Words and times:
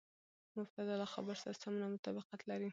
مبتداء 0.59 0.95
له 1.01 1.07
خبر 1.13 1.35
سره 1.43 1.53
سمون 1.61 1.81
او 1.85 1.93
مطابقت 1.95 2.41
لري. 2.49 2.69